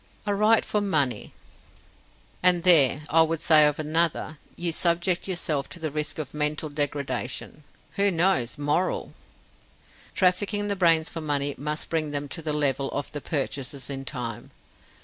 "I 0.25 0.31
write 0.31 0.65
for 0.65 0.81
money." 0.81 1.31
"And 2.41 2.63
there 2.63 3.03
I 3.09 3.21
would 3.21 3.39
say 3.39 3.67
of 3.67 3.77
another 3.77 4.39
you 4.55 4.71
subject 4.71 5.27
yourself 5.27 5.69
to 5.69 5.79
the 5.79 5.91
risk 5.91 6.17
of 6.17 6.33
mental 6.33 6.69
degradation. 6.69 7.63
Who 7.97 8.09
knows? 8.09 8.57
moral! 8.57 9.13
Trafficking 10.15 10.69
the 10.69 10.75
brains 10.75 11.11
for 11.11 11.21
money 11.21 11.53
must 11.55 11.89
bring 11.91 12.09
them 12.09 12.27
to 12.29 12.41
the 12.41 12.51
level 12.51 12.89
of 12.89 13.11
the 13.11 13.21
purchasers 13.21 13.91
in 13.91 14.03
time. 14.03 14.49